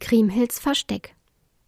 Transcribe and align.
Kriemhilds 0.00 0.58
Versteck 0.58 1.14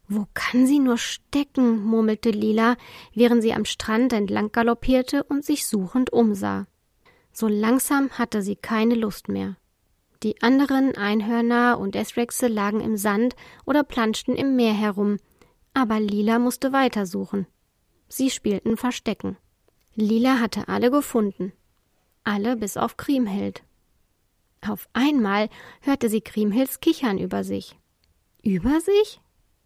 Wo 0.09 0.27
kann 0.35 0.67
sie 0.67 0.81
nur 0.81 0.99
stecken? 0.99 1.85
murmelte 1.85 2.31
Lila, 2.31 2.77
während 3.15 3.43
sie 3.43 3.53
am 3.53 3.65
Strand 3.65 4.13
entlang 4.13 4.51
galoppierte 4.51 5.23
und 5.23 5.45
sich 5.45 5.67
suchend 5.67 6.13
umsah. 6.13 6.67
So 7.33 7.47
langsam 7.47 8.11
hatte 8.11 8.43
sie 8.43 8.57
keine 8.57 8.95
Lust 8.95 9.29
mehr. 9.29 9.57
Die 10.23 10.43
anderen 10.43 10.97
Einhörner 10.97 11.79
und 11.79 11.95
Esrexe 11.95 12.49
lagen 12.49 12.81
im 12.81 12.97
Sand 12.97 13.37
oder 13.65 13.85
planschten 13.85 14.35
im 14.35 14.57
Meer 14.57 14.75
herum, 14.75 15.19
aber 15.75 16.01
Lila 16.01 16.39
musste 16.39 16.73
weitersuchen. 16.73 17.47
Sie 18.09 18.31
spielten 18.31 18.77
Verstecken. 18.77 19.37
Lila 19.95 20.41
hatte 20.41 20.69
alle 20.69 20.91
gefunden. 20.91 21.53
Alle 22.25 22.57
bis 22.57 22.77
auf 22.77 22.97
Kriemhild. 22.97 23.63
Auf 24.67 24.89
einmal 24.93 25.49
hörte 25.81 26.09
sie 26.09 26.21
Kriemhilds 26.21 26.81
Kichern 26.81 27.19
über 27.19 27.45
sich. 27.45 27.77
Über 28.43 28.81
sich? 28.81 29.21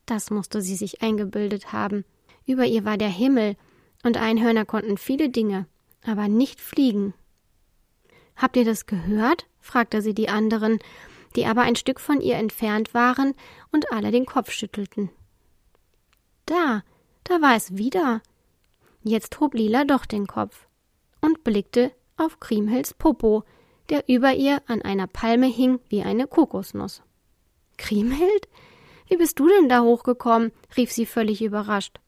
Das 0.05 0.31
musste 0.31 0.61
sie 0.61 0.77
sich 0.77 1.03
eingebildet 1.03 1.73
haben. 1.73 2.05
Über 2.45 2.67
ihr 2.67 2.85
war 2.85 2.99
der 2.99 3.09
Himmel, 3.09 3.57
und 4.05 4.19
Einhörner 4.19 4.67
konnten 4.67 4.99
viele 4.99 5.31
Dinge, 5.31 5.67
aber 6.05 6.29
nicht 6.29 6.61
fliegen. 6.61 7.15
Habt 8.37 8.57
ihr 8.57 8.65
das 8.65 8.87
gehört? 8.87 9.47
fragte 9.61 10.03
sie 10.03 10.15
die 10.15 10.29
anderen, 10.29 10.79
die 11.35 11.47
aber 11.47 11.63
ein 11.63 11.75
Stück 11.75 12.01
von 12.01 12.21
ihr 12.21 12.37
entfernt 12.37 12.93
waren 12.95 13.35
und 13.73 13.91
alle 13.91 14.11
den 14.11 14.27
Kopf 14.27 14.51
schüttelten. 14.51 15.11
Da, 16.45 16.85
da 17.25 17.41
war 17.41 17.57
es 17.57 17.77
wieder. 17.77 18.23
Jetzt 19.03 19.41
hob 19.41 19.55
Lila 19.55 19.85
doch 19.85 20.05
den 20.05 20.27
Kopf 20.27 20.69
und 21.21 21.43
blickte 21.45 21.93
auf 22.17 22.41
Kriemhilds 22.41 22.95
Popo, 22.95 23.43
der 23.89 24.09
über 24.09 24.35
ihr 24.35 24.63
an 24.67 24.83
einer 24.83 25.07
Palme 25.07 25.47
hing 25.47 25.81
wie 25.89 26.03
eine 26.03 26.27
Kokosnuss. 26.27 27.03
Kriemhild? 27.77 28.49
Wie 29.09 29.17
bist 29.17 29.39
du 29.39 29.49
denn 29.49 29.69
da 29.69 29.83
hochgekommen? 29.83 30.53
rief 30.77 30.93
sie 30.93 31.07
völlig 31.07 31.43
überrascht. 31.43 32.01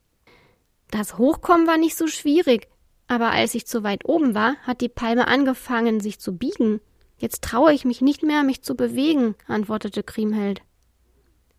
Das 0.91 1.19
Hochkommen 1.19 1.67
war 1.67 1.77
nicht 1.77 1.97
so 1.97 2.07
schwierig, 2.07 2.69
aber 3.07 3.31
als 3.31 3.55
ich 3.55 3.67
zu 3.67 3.83
weit 3.83 4.05
oben 4.07 4.35
war, 4.35 4.57
hat 4.63 4.81
die 4.81 4.89
Palme 4.89 5.29
angefangen, 5.29 6.01
sich 6.01 6.19
zu 6.19 6.37
biegen. 6.37 6.81
Jetzt 7.17 7.43
traue 7.43 7.73
ich 7.73 7.85
mich 7.85 8.01
nicht 8.01 8.23
mehr, 8.23 8.43
mich 8.43 8.63
zu 8.63 8.75
bewegen, 8.75 9.35
antwortete 9.47 10.03
Kriemhild. 10.03 10.63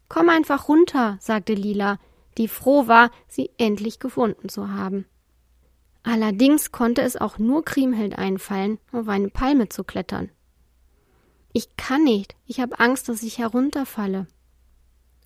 Komm 0.08 0.30
einfach 0.30 0.68
runter, 0.68 1.18
sagte 1.20 1.54
Lila, 1.54 2.00
die 2.38 2.48
froh 2.48 2.88
war, 2.88 3.12
sie 3.28 3.52
endlich 3.58 4.00
gefunden 4.00 4.50
zu 4.50 4.72
haben. 4.72 5.06
Allerdings 6.04 6.72
konnte 6.72 7.02
es 7.02 7.18
auch 7.18 7.38
nur 7.38 7.66
Kriemhild 7.66 8.18
einfallen, 8.18 8.80
auf 8.92 9.08
eine 9.08 9.30
Palme 9.30 9.70
zu 9.70 9.84
klettern. 9.84 10.32
Ich 11.52 11.76
kann 11.76 12.04
nicht, 12.04 12.36
ich 12.46 12.60
habe 12.60 12.80
Angst, 12.80 13.10
dass 13.10 13.24
ich 13.24 13.38
herunterfalle. 13.38 14.28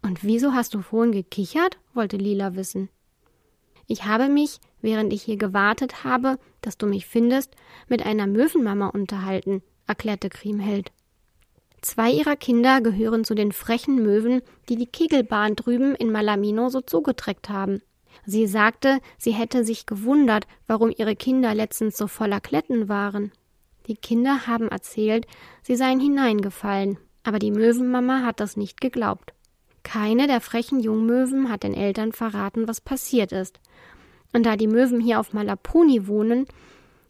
Und 0.04 0.24
wieso 0.24 0.54
hast 0.54 0.76
du 0.76 0.82
vorhin 0.82 1.14
gekichert? 1.14 1.80
wollte 1.94 2.18
Lila 2.18 2.56
wissen. 2.56 2.90
Ich 3.88 4.06
habe 4.06 4.30
mich, 4.30 4.60
während 4.82 5.12
ich 5.12 5.24
hier 5.24 5.38
gewartet 5.38 6.04
habe, 6.04 6.38
dass 6.62 6.78
du 6.78 6.86
mich 6.86 7.06
findest, 7.06 7.56
mit 7.88 8.06
einer 8.06 8.28
Möwenmama 8.28 8.88
unterhalten, 8.88 9.64
erklärte 9.88 10.30
Kriemhild. 10.30 10.92
Zwei 11.82 12.12
ihrer 12.12 12.36
Kinder 12.36 12.80
gehören 12.82 13.26
zu 13.26 13.34
den 13.34 13.52
frechen 13.52 14.02
Möwen, 14.04 14.42
die 14.70 14.76
die 14.76 14.86
Kegelbahn 14.86 15.56
drüben 15.56 15.96
in 15.96 16.12
Malamino 16.12 16.70
so 16.70 16.82
zugetreckt 16.82 17.50
haben. 17.50 17.82
Sie 18.26 18.48
sagte, 18.48 19.00
sie 19.18 19.32
hätte 19.32 19.66
sich 19.66 19.86
gewundert, 19.86 20.48
warum 20.68 20.94
ihre 20.96 21.16
Kinder 21.16 21.54
letztens 21.54 21.98
so 21.98 22.08
voller 22.08 22.40
Kletten 22.40 22.88
waren. 22.88 23.32
Die 23.88 23.96
Kinder 23.96 24.48
haben 24.48 24.70
erzählt, 24.70 25.28
sie 25.62 25.76
seien 25.76 26.00
hineingefallen, 26.00 26.98
aber 27.24 27.40
die 27.40 27.52
Möwenmama 27.52 28.22
hat 28.22 28.40
das 28.40 28.56
nicht 28.56 28.80
geglaubt. 28.80 29.34
Keine 29.84 30.28
der 30.28 30.42
frechen 30.42 30.80
Jungmöwen 30.80 31.50
hat 31.50 31.64
den 31.64 31.74
Eltern 31.74 32.14
verraten, 32.14 32.68
was 32.68 32.82
passiert 32.82 33.32
ist. 33.32 33.60
Und 34.34 34.46
da 34.46 34.56
die 34.56 34.68
Möwen 34.68 35.00
hier 35.00 35.20
auf 35.20 35.34
Malapuni 35.34 36.08
wohnen, 36.08 36.48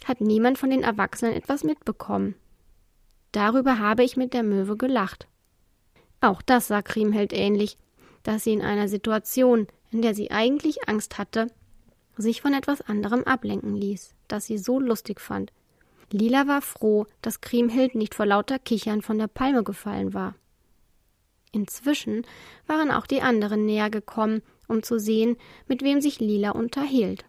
hat 0.05 0.19
niemand 0.19 0.57
von 0.57 0.69
den 0.69 0.83
Erwachsenen 0.83 1.33
etwas 1.33 1.63
mitbekommen. 1.63 2.35
Darüber 3.31 3.79
habe 3.79 4.03
ich 4.03 4.17
mit 4.17 4.33
der 4.33 4.43
Möwe 4.43 4.75
gelacht. 4.75 5.27
Auch 6.21 6.41
das 6.41 6.67
sah 6.67 6.81
Kriemhild 6.81 7.33
ähnlich, 7.33 7.77
dass 8.23 8.43
sie 8.43 8.53
in 8.53 8.61
einer 8.61 8.87
Situation, 8.87 9.67
in 9.91 10.01
der 10.01 10.15
sie 10.15 10.31
eigentlich 10.31 10.87
Angst 10.87 11.17
hatte, 11.17 11.47
sich 12.17 12.41
von 12.41 12.53
etwas 12.53 12.81
anderem 12.81 13.23
ablenken 13.23 13.75
ließ, 13.75 14.13
das 14.27 14.45
sie 14.45 14.57
so 14.57 14.79
lustig 14.79 15.19
fand. 15.19 15.51
Lila 16.11 16.47
war 16.47 16.61
froh, 16.61 17.07
dass 17.21 17.41
Kriemhild 17.41 17.95
nicht 17.95 18.13
vor 18.13 18.25
lauter 18.25 18.59
Kichern 18.59 19.01
von 19.01 19.17
der 19.17 19.27
Palme 19.27 19.63
gefallen 19.63 20.13
war. 20.13 20.35
Inzwischen 21.53 22.25
waren 22.67 22.91
auch 22.91 23.05
die 23.05 23.21
anderen 23.21 23.65
näher 23.65 23.89
gekommen, 23.89 24.41
um 24.67 24.83
zu 24.83 24.99
sehen, 24.99 25.37
mit 25.67 25.83
wem 25.83 26.01
sich 26.01 26.19
Lila 26.19 26.49
unterhielt. 26.51 27.23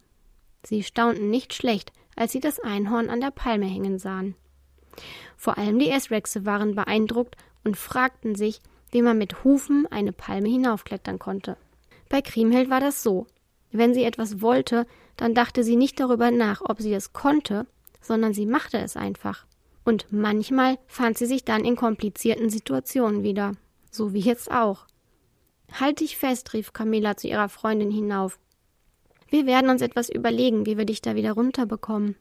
Sie 0.64 0.82
staunten 0.82 1.30
nicht 1.30 1.52
schlecht, 1.52 1.92
als 2.16 2.32
sie 2.32 2.40
das 2.40 2.58
Einhorn 2.58 3.10
an 3.10 3.20
der 3.20 3.30
Palme 3.30 3.66
hängen 3.66 3.98
sahen. 3.98 4.34
Vor 5.36 5.58
allem 5.58 5.78
die 5.78 5.90
Esrexe 5.90 6.46
waren 6.46 6.74
beeindruckt 6.74 7.36
und 7.64 7.76
fragten 7.76 8.34
sich, 8.34 8.60
wie 8.90 9.02
man 9.02 9.18
mit 9.18 9.44
Hufen 9.44 9.86
eine 9.90 10.12
Palme 10.12 10.48
hinaufklettern 10.48 11.18
konnte. 11.18 11.56
Bei 12.08 12.22
Kriemhild 12.22 12.70
war 12.70 12.80
das 12.80 13.02
so. 13.02 13.26
Wenn 13.72 13.92
sie 13.92 14.04
etwas 14.04 14.40
wollte, 14.40 14.86
dann 15.16 15.34
dachte 15.34 15.64
sie 15.64 15.76
nicht 15.76 16.00
darüber 16.00 16.30
nach, 16.30 16.62
ob 16.62 16.80
sie 16.80 16.94
es 16.94 17.12
konnte, 17.12 17.66
sondern 18.00 18.32
sie 18.32 18.46
machte 18.46 18.78
es 18.78 18.96
einfach. 18.96 19.44
Und 19.84 20.06
manchmal 20.10 20.78
fand 20.86 21.18
sie 21.18 21.26
sich 21.26 21.44
dann 21.44 21.64
in 21.64 21.76
komplizierten 21.76 22.48
Situationen 22.48 23.22
wieder, 23.22 23.52
so 23.94 24.12
wie 24.12 24.20
jetzt 24.20 24.50
auch. 24.50 24.86
Halt 25.72 26.00
dich 26.00 26.16
fest, 26.16 26.52
rief 26.52 26.72
Camilla 26.72 27.16
zu 27.16 27.28
ihrer 27.28 27.48
Freundin 27.48 27.90
hinauf. 27.90 28.38
Wir 29.28 29.46
werden 29.46 29.70
uns 29.70 29.82
etwas 29.82 30.08
überlegen, 30.08 30.66
wie 30.66 30.78
wir 30.78 30.84
dich 30.84 31.02
da 31.02 31.14
wieder 31.14 31.32
runterbekommen. 31.32 32.16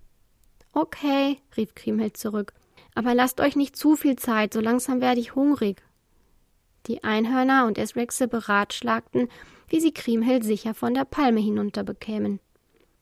Okay, 0.71 1.37
rief 1.55 1.75
Kriemhild 1.75 2.17
zurück. 2.17 2.53
Aber 2.95 3.13
lasst 3.13 3.39
euch 3.39 3.55
nicht 3.55 3.75
zu 3.75 3.95
viel 3.95 4.15
Zeit, 4.15 4.53
so 4.53 4.59
langsam 4.59 5.01
werde 5.01 5.19
ich 5.19 5.35
hungrig. 5.35 5.83
Die 6.87 7.03
Einhörner 7.03 7.65
und 7.65 7.77
Esrexe 7.77 8.27
beratschlagten, 8.27 9.29
wie 9.67 9.79
sie 9.79 9.93
Kriemhild 9.93 10.43
sicher 10.43 10.73
von 10.73 10.93
der 10.93 11.05
Palme 11.05 11.39
hinunter 11.39 11.83
bekämen. 11.83 12.39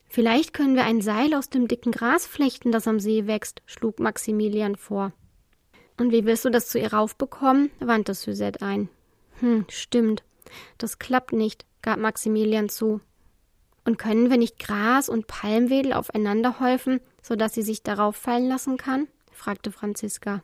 Vielleicht 0.08 0.54
können 0.54 0.76
wir 0.76 0.84
ein 0.84 1.02
Seil 1.02 1.34
aus 1.34 1.50
dem 1.50 1.68
dicken 1.68 1.92
Gras 1.92 2.28
flechten, 2.28 2.72
das 2.72 2.88
am 2.88 3.00
See 3.00 3.28
wächst, 3.28 3.62
schlug 3.66 4.00
Maximilian 4.00 4.76
vor. 4.76 5.14
Und 5.98 6.12
wie 6.12 6.26
willst 6.26 6.46
du 6.46 6.50
das 6.50 6.70
zu 6.70 6.80
ihr 6.80 6.94
raufbekommen? 6.94 7.72
wandte 7.80 8.14
Suzette 8.14 8.66
ein. 8.66 8.90
Hm, 9.40 9.66
stimmt. 9.70 10.24
Das 10.78 11.00
klappt 11.00 11.34
nicht, 11.34 11.66
gab 11.82 12.00
Maximilian 12.00 12.70
zu. 12.70 13.02
Und 13.86 13.98
können 13.98 14.30
wir 14.30 14.38
nicht 14.38 14.60
Gras 14.60 15.10
und 15.10 15.28
Palmwedel 15.28 15.94
aufeinander 15.94 16.60
häufen, 16.60 17.02
so 17.22 17.36
dass 17.36 17.54
sie 17.54 17.64
sich 17.64 17.84
darauf 17.84 18.16
fallen 18.16 18.48
lassen 18.48 18.78
kann? 18.78 19.08
fragte 19.32 19.72
Franziska. 19.72 20.44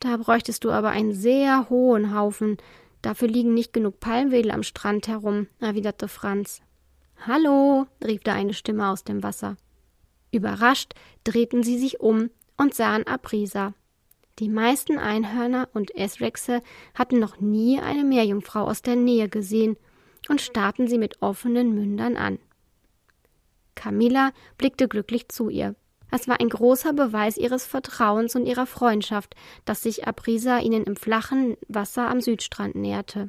Da 0.00 0.18
bräuchtest 0.18 0.64
du 0.64 0.70
aber 0.70 0.90
einen 0.90 1.14
sehr 1.14 1.70
hohen 1.70 2.14
Haufen. 2.14 2.58
Dafür 3.00 3.28
liegen 3.28 3.54
nicht 3.54 3.72
genug 3.72 3.98
Palmwedel 4.00 4.50
am 4.50 4.62
Strand 4.62 5.08
herum, 5.08 5.46
erwiderte 5.58 6.08
Franz. 6.08 6.60
Hallo, 7.26 7.86
rief 8.04 8.22
da 8.22 8.34
eine 8.34 8.52
Stimme 8.52 8.90
aus 8.90 9.04
dem 9.04 9.22
Wasser. 9.22 9.56
Überrascht 10.32 10.92
drehten 11.24 11.62
sie 11.62 11.78
sich 11.78 12.00
um 12.00 12.30
und 12.58 12.74
sahen 12.74 13.06
Aprisa. 13.06 13.72
Die 14.38 14.48
meisten 14.50 14.98
Einhörner 14.98 15.68
und 15.72 15.96
Esrexe 15.96 16.60
hatten 16.94 17.18
noch 17.18 17.40
nie 17.40 17.80
eine 17.80 18.04
Meerjungfrau 18.04 18.64
aus 18.64 18.82
der 18.82 18.96
Nähe 18.96 19.28
gesehen 19.28 19.76
und 20.28 20.42
starrten 20.42 20.88
sie 20.88 20.98
mit 20.98 21.22
offenen 21.22 21.74
Mündern 21.74 22.16
an. 22.16 22.38
Camilla 23.74 24.32
blickte 24.58 24.88
glücklich 24.88 25.28
zu 25.28 25.48
ihr. 25.48 25.74
Es 26.10 26.28
war 26.28 26.40
ein 26.40 26.48
großer 26.48 26.92
Beweis 26.92 27.36
ihres 27.36 27.66
Vertrauens 27.66 28.36
und 28.36 28.46
ihrer 28.46 28.66
Freundschaft, 28.66 29.34
dass 29.64 29.82
sich 29.82 30.06
Aprisa 30.06 30.58
ihnen 30.58 30.84
im 30.84 30.96
flachen 30.96 31.56
Wasser 31.68 32.08
am 32.08 32.20
Südstrand 32.20 32.74
näherte. 32.74 33.28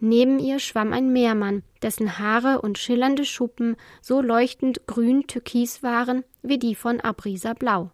Neben 0.00 0.38
ihr 0.38 0.58
schwamm 0.58 0.92
ein 0.92 1.12
Meermann, 1.12 1.62
dessen 1.82 2.18
Haare 2.18 2.60
und 2.60 2.78
schillernde 2.78 3.24
Schuppen 3.24 3.76
so 4.02 4.20
leuchtend 4.20 4.86
grün-türkis 4.86 5.82
waren 5.82 6.24
wie 6.42 6.58
die 6.58 6.74
von 6.74 7.00
Aprisa 7.00 7.54
blau. 7.54 7.90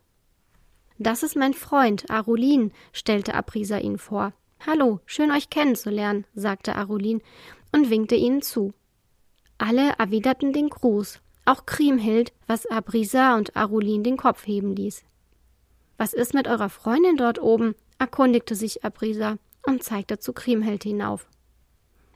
Das 1.02 1.22
ist 1.22 1.34
mein 1.34 1.54
Freund, 1.54 2.10
Arulin, 2.10 2.72
stellte 2.92 3.32
Aprisa 3.32 3.78
ihn 3.78 3.96
vor. 3.96 4.34
Hallo, 4.66 5.00
schön 5.06 5.30
euch 5.30 5.48
kennenzulernen, 5.48 6.26
sagte 6.34 6.76
Arulin 6.76 7.22
und 7.72 7.88
winkte 7.88 8.16
ihnen 8.16 8.42
zu. 8.42 8.74
Alle 9.56 9.94
erwiderten 9.96 10.52
den 10.52 10.68
Gruß, 10.68 11.20
auch 11.46 11.64
Kriemhild, 11.64 12.34
was 12.46 12.66
Abrisa 12.66 13.38
und 13.38 13.56
Arulin 13.56 14.04
den 14.04 14.18
Kopf 14.18 14.46
heben 14.46 14.76
ließ. 14.76 15.02
Was 15.96 16.12
ist 16.12 16.34
mit 16.34 16.46
eurer 16.46 16.68
Freundin 16.68 17.16
dort 17.16 17.40
oben? 17.40 17.74
erkundigte 17.98 18.54
sich 18.54 18.84
Abrisa 18.84 19.38
und 19.64 19.82
zeigte 19.82 20.18
zu 20.18 20.34
Kriemhild 20.34 20.82
hinauf. 20.82 21.26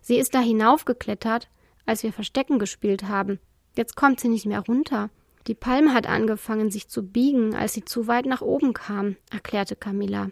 Sie 0.02 0.18
ist 0.18 0.34
da 0.34 0.40
hinaufgeklettert, 0.40 1.48
als 1.86 2.02
wir 2.02 2.12
Verstecken 2.12 2.58
gespielt 2.58 3.04
haben. 3.04 3.40
Jetzt 3.78 3.96
kommt 3.96 4.20
sie 4.20 4.28
nicht 4.28 4.44
mehr 4.44 4.60
runter. 4.60 5.08
Die 5.46 5.54
Palme 5.54 5.92
hat 5.92 6.08
angefangen, 6.08 6.70
sich 6.70 6.88
zu 6.88 7.02
biegen, 7.02 7.54
als 7.54 7.74
sie 7.74 7.84
zu 7.84 8.06
weit 8.06 8.24
nach 8.24 8.40
oben 8.40 8.72
kam, 8.72 9.16
erklärte 9.30 9.76
Camilla. 9.76 10.30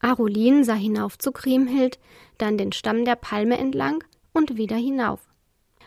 Arulin 0.00 0.64
sah 0.64 0.74
hinauf 0.74 1.16
zu 1.16 1.32
Kriemhild, 1.32 1.98
dann 2.36 2.58
den 2.58 2.72
Stamm 2.72 3.04
der 3.04 3.16
Palme 3.16 3.56
entlang 3.56 4.04
und 4.32 4.56
wieder 4.56 4.76
hinauf. 4.76 5.20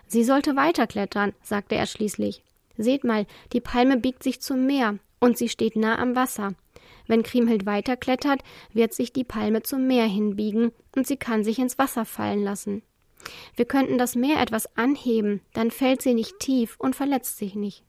Sie 0.08 0.24
sollte 0.24 0.56
weiterklettern, 0.56 1.34
sagte 1.44 1.76
er 1.76 1.86
schließlich. 1.86 2.44
Seht 2.78 3.04
mal, 3.04 3.26
die 3.54 3.62
Palme 3.62 3.98
biegt 3.98 4.24
sich 4.24 4.42
zum 4.42 4.66
Meer 4.66 5.00
und 5.20 5.38
sie 5.38 5.50
steht 5.50 5.76
nah 5.76 6.00
am 6.00 6.16
Wasser. 6.16 6.54
Wenn 7.08 7.24
Kriemhild 7.24 7.66
weiterklettert, 7.66 8.42
wird 8.74 8.94
sich 8.94 9.14
die 9.14 9.24
Palme 9.24 9.62
zum 9.64 9.86
Meer 9.86 10.06
hinbiegen 10.06 10.72
und 10.96 11.06
sie 11.06 11.18
kann 11.18 11.44
sich 11.44 11.60
ins 11.60 11.78
Wasser 11.78 12.06
fallen 12.06 12.44
lassen. 12.44 12.82
Wir 13.56 13.66
könnten 13.66 13.98
das 13.98 14.16
Meer 14.16 14.42
etwas 14.42 14.76
anheben, 14.76 15.42
dann 15.54 15.72
fällt 15.72 16.02
sie 16.02 16.14
nicht 16.14 16.40
tief 16.40 16.76
und 16.80 16.96
verletzt 16.96 17.38
sich 17.38 17.56
nicht. 17.56 17.84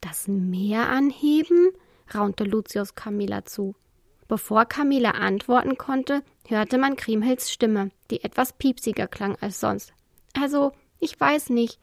Das 0.00 0.28
Meer 0.28 0.88
anheben? 0.88 1.70
raunte 2.14 2.44
Lucius 2.44 2.94
Camilla 2.94 3.44
zu. 3.44 3.74
Bevor 4.28 4.66
Camilla 4.66 5.12
antworten 5.12 5.78
konnte, 5.78 6.22
hörte 6.46 6.78
man 6.78 6.96
Kriemhilds 6.96 7.50
Stimme, 7.50 7.90
die 8.10 8.22
etwas 8.22 8.52
piepsiger 8.52 9.06
klang 9.06 9.36
als 9.40 9.60
sonst. 9.60 9.92
Also, 10.34 10.72
ich 11.00 11.18
weiß 11.18 11.50
nicht. 11.50 11.78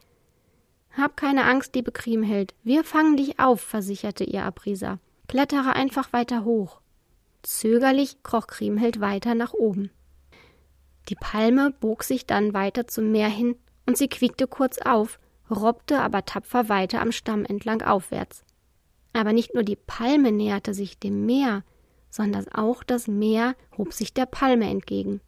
Hab 0.96 1.16
keine 1.16 1.44
Angst, 1.44 1.74
liebe 1.74 1.92
Kriemhild. 1.92 2.54
Wir 2.62 2.84
fangen 2.84 3.16
dich 3.16 3.38
auf, 3.38 3.60
versicherte 3.60 4.24
ihr 4.24 4.44
Abrisa. 4.44 4.98
Klettere 5.28 5.74
einfach 5.74 6.12
weiter 6.12 6.44
hoch. 6.44 6.80
Zögerlich 7.42 8.22
kroch 8.22 8.46
Kriemhild 8.46 9.00
weiter 9.00 9.34
nach 9.34 9.52
oben. 9.52 9.90
Die 11.08 11.16
Palme 11.16 11.72
bog 11.80 12.02
sich 12.02 12.26
dann 12.26 12.54
weiter 12.54 12.86
zum 12.86 13.12
Meer 13.12 13.28
hin 13.28 13.56
und 13.86 13.96
sie 13.96 14.08
quiekte 14.08 14.46
kurz 14.46 14.78
auf, 14.78 15.18
robbte 15.50 16.00
aber 16.00 16.24
tapfer 16.24 16.68
weiter 16.68 17.00
am 17.00 17.12
Stamm 17.12 17.44
entlang 17.44 17.82
aufwärts. 17.82 18.44
Aber 19.12 19.32
nicht 19.32 19.54
nur 19.54 19.62
die 19.62 19.76
Palme 19.76 20.32
näherte 20.32 20.74
sich 20.74 20.98
dem 20.98 21.24
Meer, 21.26 21.64
sondern 22.10 22.48
auch 22.48 22.82
das 22.82 23.08
Meer 23.08 23.54
hob 23.76 23.92
sich 23.92 24.12
der 24.12 24.26
Palme 24.26 24.68
entgegen. 24.68 25.20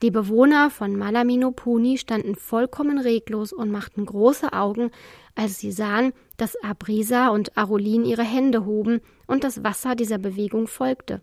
Die 0.00 0.12
Bewohner 0.12 0.70
von 0.70 0.94
Malaminopuni 0.94 1.98
standen 1.98 2.36
vollkommen 2.36 2.98
reglos 2.98 3.52
und 3.52 3.72
machten 3.72 4.06
große 4.06 4.52
Augen, 4.52 4.92
als 5.34 5.58
sie 5.58 5.72
sahen, 5.72 6.12
dass 6.36 6.62
Abrisa 6.62 7.28
und 7.28 7.56
Arulin 7.56 8.04
ihre 8.04 8.22
Hände 8.22 8.64
hoben 8.64 9.00
und 9.26 9.42
das 9.42 9.64
Wasser 9.64 9.96
dieser 9.96 10.18
Bewegung 10.18 10.68
folgte. 10.68 11.20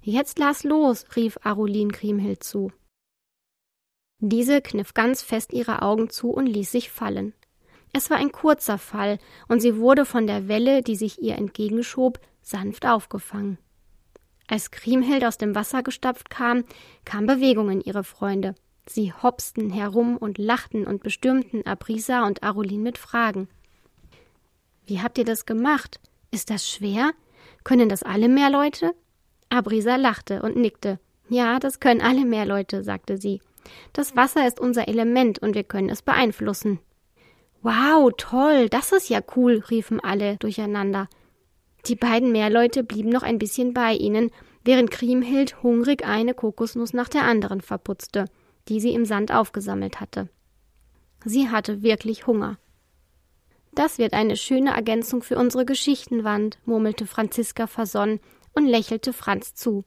Jetzt 0.00 0.40
lass 0.40 0.64
los, 0.64 1.04
rief 1.14 1.38
Arulin 1.44 1.92
Kriemhild 1.92 2.42
zu. 2.42 2.72
Diese 4.24 4.62
kniff 4.62 4.94
ganz 4.94 5.20
fest 5.20 5.52
ihre 5.52 5.82
Augen 5.82 6.08
zu 6.08 6.30
und 6.30 6.46
ließ 6.46 6.70
sich 6.70 6.92
fallen. 6.92 7.34
Es 7.92 8.08
war 8.08 8.18
ein 8.18 8.30
kurzer 8.30 8.78
Fall, 8.78 9.18
und 9.48 9.60
sie 9.60 9.78
wurde 9.78 10.04
von 10.04 10.28
der 10.28 10.46
Welle, 10.46 10.82
die 10.82 10.94
sich 10.94 11.20
ihr 11.20 11.34
entgegenschob, 11.34 12.20
sanft 12.40 12.86
aufgefangen. 12.86 13.58
Als 14.46 14.70
Kriemhild 14.70 15.24
aus 15.24 15.38
dem 15.38 15.56
Wasser 15.56 15.82
gestapft 15.82 16.30
kam, 16.30 16.62
kam 17.04 17.26
Bewegung 17.26 17.68
in 17.68 17.80
ihre 17.80 18.04
Freunde. 18.04 18.54
Sie 18.86 19.12
hopsten 19.12 19.70
herum 19.70 20.16
und 20.16 20.38
lachten 20.38 20.86
und 20.86 21.02
bestürmten 21.02 21.66
Abrisa 21.66 22.24
und 22.24 22.44
Arulin 22.44 22.84
mit 22.84 22.98
Fragen. 22.98 23.48
Wie 24.86 25.00
habt 25.00 25.18
ihr 25.18 25.24
das 25.24 25.46
gemacht? 25.46 25.98
Ist 26.30 26.48
das 26.48 26.70
schwer? 26.70 27.10
Können 27.64 27.88
das 27.88 28.04
alle 28.04 28.28
Meerleute? 28.28 28.94
Abrisa 29.48 29.96
lachte 29.96 30.42
und 30.42 30.54
nickte. 30.54 31.00
Ja, 31.28 31.58
das 31.58 31.80
können 31.80 32.00
alle 32.00 32.24
Meerleute, 32.24 32.84
sagte 32.84 33.18
sie. 33.18 33.40
Das 33.92 34.16
Wasser 34.16 34.46
ist 34.46 34.60
unser 34.60 34.88
Element 34.88 35.38
und 35.38 35.54
wir 35.54 35.64
können 35.64 35.88
es 35.88 36.02
beeinflussen. 36.02 36.80
Wow, 37.62 38.10
toll, 38.16 38.68
das 38.68 38.92
ist 38.92 39.08
ja 39.08 39.20
cool, 39.36 39.62
riefen 39.70 40.00
alle 40.00 40.36
durcheinander. 40.36 41.08
Die 41.86 41.96
beiden 41.96 42.32
Meerleute 42.32 42.84
blieben 42.84 43.10
noch 43.10 43.22
ein 43.22 43.38
bisschen 43.38 43.72
bei 43.72 43.94
ihnen, 43.94 44.30
während 44.64 44.90
Kriemhild 44.90 45.62
hungrig 45.62 46.04
eine 46.04 46.34
Kokosnuss 46.34 46.92
nach 46.92 47.08
der 47.08 47.24
anderen 47.24 47.60
verputzte, 47.60 48.26
die 48.68 48.80
sie 48.80 48.94
im 48.94 49.04
Sand 49.04 49.32
aufgesammelt 49.32 50.00
hatte. 50.00 50.28
Sie 51.24 51.50
hatte 51.50 51.82
wirklich 51.82 52.26
Hunger. 52.26 52.58
Das 53.74 53.98
wird 53.98 54.12
eine 54.12 54.36
schöne 54.36 54.74
Ergänzung 54.74 55.22
für 55.22 55.38
unsere 55.38 55.64
Geschichtenwand, 55.64 56.58
murmelte 56.64 57.06
Franziska 57.06 57.66
versonnen 57.66 58.20
und 58.54 58.66
lächelte 58.66 59.12
Franz 59.12 59.54
zu. 59.54 59.84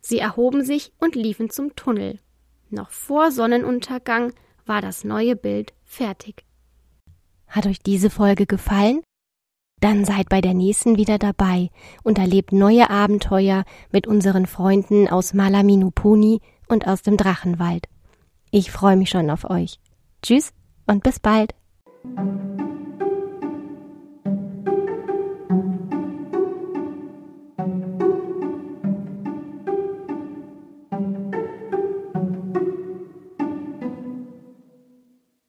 Sie 0.00 0.18
erhoben 0.18 0.64
sich 0.64 0.92
und 0.98 1.16
liefen 1.16 1.50
zum 1.50 1.74
Tunnel. 1.74 2.20
Noch 2.70 2.90
vor 2.90 3.30
Sonnenuntergang 3.30 4.32
war 4.66 4.82
das 4.82 5.04
neue 5.04 5.36
Bild 5.36 5.72
fertig. 5.84 6.44
Hat 7.46 7.66
euch 7.66 7.80
diese 7.80 8.10
Folge 8.10 8.46
gefallen? 8.46 9.02
Dann 9.80 10.04
seid 10.04 10.28
bei 10.28 10.40
der 10.40 10.54
nächsten 10.54 10.96
wieder 10.96 11.18
dabei 11.18 11.70
und 12.02 12.18
erlebt 12.18 12.52
neue 12.52 12.90
Abenteuer 12.90 13.64
mit 13.90 14.06
unseren 14.06 14.46
Freunden 14.46 15.08
aus 15.08 15.34
Malaminupuni 15.34 16.40
und 16.68 16.86
aus 16.86 17.02
dem 17.02 17.16
Drachenwald. 17.16 17.86
Ich 18.50 18.70
freue 18.70 18.96
mich 18.96 19.10
schon 19.10 19.30
auf 19.30 19.48
euch. 19.48 19.78
Tschüss 20.22 20.52
und 20.86 21.02
bis 21.02 21.20
bald. 21.20 21.54